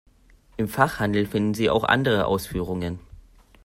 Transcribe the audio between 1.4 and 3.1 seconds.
Sie auch andere Ausführungen.